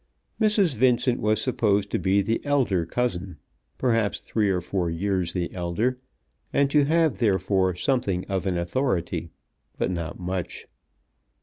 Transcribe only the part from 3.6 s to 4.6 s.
perhaps three or